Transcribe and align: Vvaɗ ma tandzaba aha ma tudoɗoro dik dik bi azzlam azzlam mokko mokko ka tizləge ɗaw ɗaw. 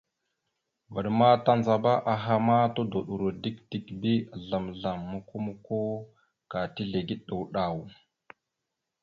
Vvaɗ 0.91 1.05
ma 1.19 1.29
tandzaba 1.45 1.91
aha 2.13 2.33
ma 2.47 2.57
tudoɗoro 2.75 3.27
dik 3.43 3.57
dik 3.69 3.85
bi 4.01 4.13
azzlam 4.35 4.65
azzlam 4.71 4.99
mokko 5.11 5.35
mokko 5.45 5.77
ka 6.51 6.59
tizləge 6.73 7.15
ɗaw 7.27 7.43
ɗaw. 7.53 7.75